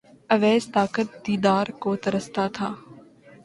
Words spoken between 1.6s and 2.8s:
کو ترستا تھا